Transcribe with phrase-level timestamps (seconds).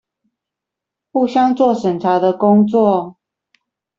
[1.11, 3.17] 互相做審查的工作